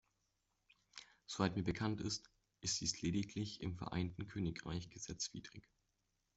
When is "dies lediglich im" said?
2.81-3.75